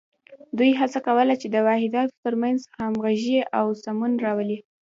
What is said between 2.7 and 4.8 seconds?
همغږي او سمون راولي.